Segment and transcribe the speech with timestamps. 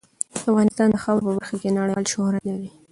[0.39, 2.69] افغانستان د خاوره په برخه کې نړیوال شهرت لري.